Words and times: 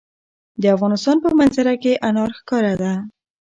د 0.61 0.63
افغانستان 0.75 1.17
په 1.23 1.29
منظره 1.39 1.73
کې 1.83 1.93
انار 2.07 2.29
ښکاره 2.37 2.73
ده. 2.81 2.93